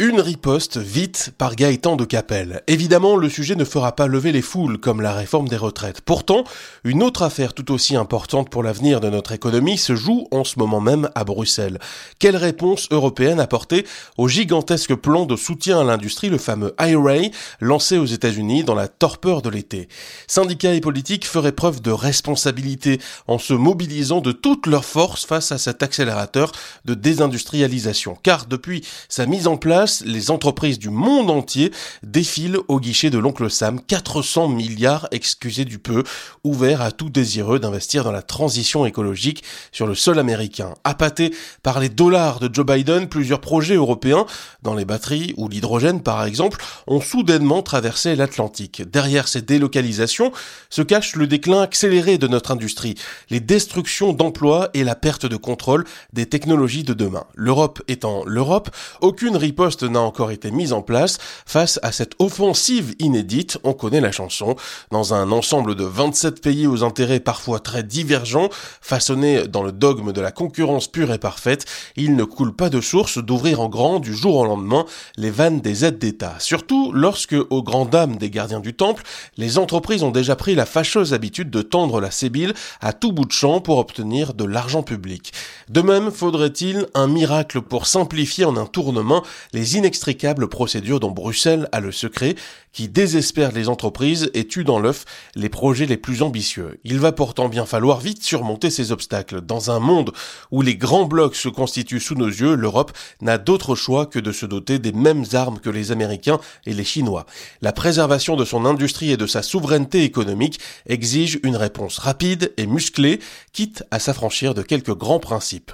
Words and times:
Une 0.00 0.20
riposte 0.20 0.76
vite 0.76 1.32
par 1.38 1.56
Gaëtan 1.56 1.96
de 1.96 2.04
Capelle. 2.04 2.62
Évidemment, 2.68 3.16
le 3.16 3.28
sujet 3.28 3.56
ne 3.56 3.64
fera 3.64 3.96
pas 3.96 4.06
lever 4.06 4.30
les 4.30 4.42
foules 4.42 4.78
comme 4.78 5.00
la 5.00 5.12
réforme 5.12 5.48
des 5.48 5.56
retraites. 5.56 6.02
Pourtant, 6.02 6.44
une 6.84 7.02
autre 7.02 7.22
affaire 7.22 7.52
tout 7.52 7.72
aussi 7.72 7.96
importante 7.96 8.48
pour 8.48 8.62
l'avenir 8.62 9.00
de 9.00 9.10
notre 9.10 9.32
économie 9.32 9.76
se 9.76 9.96
joue 9.96 10.28
en 10.30 10.44
ce 10.44 10.60
moment 10.60 10.80
même 10.80 11.10
à 11.16 11.24
Bruxelles. 11.24 11.80
Quelle 12.20 12.36
réponse 12.36 12.86
européenne 12.92 13.40
apporter 13.40 13.84
au 14.16 14.28
gigantesque 14.28 14.94
plan 14.94 15.26
de 15.26 15.34
soutien 15.34 15.80
à 15.80 15.84
l'industrie, 15.84 16.28
le 16.28 16.38
fameux 16.38 16.76
IRA, 16.78 17.30
lancé 17.60 17.98
aux 17.98 18.06
États-Unis 18.06 18.62
dans 18.62 18.76
la 18.76 18.86
torpeur 18.86 19.42
de 19.42 19.50
l'été? 19.50 19.88
Syndicats 20.28 20.74
et 20.74 20.80
politiques 20.80 21.26
feraient 21.26 21.50
preuve 21.50 21.82
de 21.82 21.90
responsabilité 21.90 23.00
en 23.26 23.38
se 23.38 23.52
mobilisant 23.52 24.20
de 24.20 24.30
toutes 24.30 24.68
leurs 24.68 24.84
forces 24.84 25.26
face 25.26 25.50
à 25.50 25.58
cet 25.58 25.82
accélérateur 25.82 26.52
de 26.84 26.94
désindustrialisation. 26.94 28.16
Car 28.22 28.46
depuis 28.46 28.86
sa 29.08 29.26
mise 29.26 29.48
en 29.48 29.56
place, 29.56 29.87
les 30.04 30.30
entreprises 30.30 30.78
du 30.78 30.90
monde 30.90 31.30
entier 31.30 31.72
défilent 32.02 32.58
au 32.68 32.80
guichet 32.80 33.10
de 33.10 33.18
l'oncle 33.18 33.50
Sam 33.50 33.80
400 33.80 34.48
milliards, 34.48 35.08
excusez 35.10 35.64
du 35.64 35.78
peu, 35.78 36.02
ouverts 36.44 36.82
à 36.82 36.92
tout 36.92 37.10
désireux 37.10 37.58
d'investir 37.58 38.04
dans 38.04 38.12
la 38.12 38.22
transition 38.22 38.86
écologique 38.86 39.42
sur 39.72 39.86
le 39.86 39.94
sol 39.94 40.18
américain. 40.18 40.74
Appâtés 40.84 41.34
par 41.62 41.80
les 41.80 41.88
dollars 41.88 42.40
de 42.40 42.52
Joe 42.52 42.66
Biden, 42.66 43.08
plusieurs 43.08 43.40
projets 43.40 43.74
européens, 43.74 44.26
dans 44.62 44.74
les 44.74 44.84
batteries 44.84 45.34
ou 45.36 45.48
l'hydrogène 45.48 46.02
par 46.02 46.24
exemple, 46.24 46.62
ont 46.86 47.00
soudainement 47.00 47.62
traversé 47.62 48.16
l'Atlantique. 48.16 48.82
Derrière 48.82 49.28
ces 49.28 49.42
délocalisations 49.42 50.32
se 50.70 50.82
cache 50.82 51.16
le 51.16 51.26
déclin 51.26 51.62
accéléré 51.62 52.18
de 52.18 52.28
notre 52.28 52.50
industrie, 52.50 52.94
les 53.30 53.40
destructions 53.40 54.12
d'emplois 54.12 54.70
et 54.74 54.84
la 54.84 54.94
perte 54.94 55.26
de 55.26 55.36
contrôle 55.36 55.84
des 56.12 56.26
technologies 56.26 56.84
de 56.84 56.94
demain. 56.94 57.24
L'Europe 57.34 57.82
étant 57.88 58.24
l'Europe, 58.24 58.70
aucune 59.00 59.36
riposte 59.36 59.77
n'a 59.84 60.00
encore 60.00 60.30
été 60.30 60.50
mise 60.50 60.72
en 60.72 60.82
place 60.82 61.18
face 61.46 61.78
à 61.82 61.92
cette 61.92 62.12
offensive 62.18 62.94
inédite, 62.98 63.58
on 63.64 63.72
connaît 63.72 64.00
la 64.00 64.12
chanson, 64.12 64.56
dans 64.90 65.14
un 65.14 65.32
ensemble 65.32 65.74
de 65.74 65.84
27 65.84 66.42
pays 66.42 66.66
aux 66.66 66.84
intérêts 66.84 67.20
parfois 67.20 67.60
très 67.60 67.82
divergents, 67.82 68.48
façonnés 68.80 69.46
dans 69.46 69.62
le 69.62 69.72
dogme 69.72 70.12
de 70.12 70.20
la 70.20 70.32
concurrence 70.32 70.88
pure 70.88 71.12
et 71.12 71.18
parfaite, 71.18 71.64
il 71.96 72.16
ne 72.16 72.24
coule 72.24 72.54
pas 72.54 72.70
de 72.70 72.80
source 72.80 73.18
d'ouvrir 73.18 73.60
en 73.60 73.68
grand 73.68 74.00
du 74.00 74.14
jour 74.14 74.36
au 74.36 74.44
lendemain 74.44 74.84
les 75.16 75.30
vannes 75.30 75.60
des 75.60 75.84
aides 75.84 75.98
d'État. 75.98 76.36
Surtout 76.38 76.92
lorsque, 76.92 77.36
aux 77.50 77.62
grandes 77.62 77.90
dames 77.90 78.16
des 78.16 78.30
gardiens 78.30 78.60
du 78.60 78.74
temple, 78.74 79.02
les 79.36 79.58
entreprises 79.58 80.02
ont 80.02 80.10
déjà 80.10 80.36
pris 80.36 80.54
la 80.54 80.66
fâcheuse 80.66 81.14
habitude 81.14 81.50
de 81.50 81.62
tendre 81.62 82.00
la 82.00 82.10
sébile 82.10 82.54
à 82.80 82.92
tout 82.92 83.12
bout 83.12 83.24
de 83.24 83.32
champ 83.32 83.60
pour 83.60 83.78
obtenir 83.78 84.34
de 84.34 84.44
l'argent 84.44 84.82
public. 84.82 85.32
De 85.68 85.82
même, 85.82 86.10
faudrait-il 86.10 86.86
un 86.94 87.06
miracle 87.06 87.60
pour 87.60 87.86
simplifier 87.86 88.44
en 88.44 88.56
un 88.56 88.66
tournement 88.66 89.22
les 89.68 89.76
inextricables 89.76 90.48
procédures 90.48 90.98
dont 90.98 91.10
Bruxelles 91.10 91.68
a 91.72 91.80
le 91.80 91.92
secret, 91.92 92.36
qui 92.72 92.88
désespèrent 92.88 93.52
les 93.52 93.68
entreprises 93.68 94.30
et 94.32 94.46
tuent 94.46 94.64
dans 94.64 94.78
l'œuf 94.78 95.04
les 95.34 95.50
projets 95.50 95.84
les 95.84 95.98
plus 95.98 96.22
ambitieux. 96.22 96.80
Il 96.84 96.98
va 96.98 97.12
pourtant 97.12 97.50
bien 97.50 97.66
falloir 97.66 98.00
vite 98.00 98.22
surmonter 98.22 98.70
ces 98.70 98.92
obstacles. 98.92 99.42
Dans 99.42 99.70
un 99.70 99.78
monde 99.78 100.12
où 100.50 100.62
les 100.62 100.76
grands 100.76 101.04
blocs 101.04 101.36
se 101.36 101.50
constituent 101.50 102.00
sous 102.00 102.14
nos 102.14 102.28
yeux, 102.28 102.54
l'Europe 102.54 102.92
n'a 103.20 103.36
d'autre 103.36 103.74
choix 103.74 104.06
que 104.06 104.18
de 104.18 104.32
se 104.32 104.46
doter 104.46 104.78
des 104.78 104.92
mêmes 104.92 105.24
armes 105.34 105.58
que 105.58 105.70
les 105.70 105.92
Américains 105.92 106.40
et 106.64 106.72
les 106.72 106.84
Chinois. 106.84 107.26
La 107.60 107.72
préservation 107.72 108.36
de 108.36 108.46
son 108.46 108.64
industrie 108.64 109.10
et 109.10 109.18
de 109.18 109.26
sa 109.26 109.42
souveraineté 109.42 110.02
économique 110.02 110.60
exige 110.86 111.40
une 111.42 111.56
réponse 111.56 111.98
rapide 111.98 112.54
et 112.56 112.66
musclée, 112.66 113.20
quitte 113.52 113.84
à 113.90 113.98
s'affranchir 113.98 114.54
de 114.54 114.62
quelques 114.62 114.96
grands 114.96 115.20
principes. 115.20 115.72